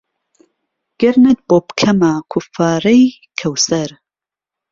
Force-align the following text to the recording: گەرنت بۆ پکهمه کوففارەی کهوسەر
گەرنت 1.01 1.39
بۆ 1.47 1.57
پکهمه 1.67 2.11
کوففارەی 2.31 3.01
کهوسەر 3.37 3.89